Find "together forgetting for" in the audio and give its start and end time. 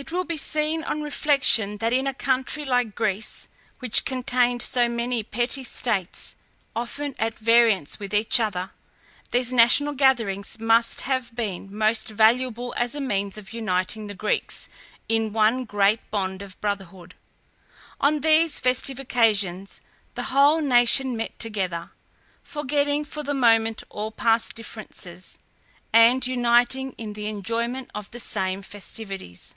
21.40-23.24